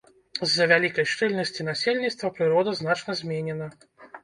[0.45, 3.71] З-за вялікай шчыльнасці насельніцтва прырода значна зменена.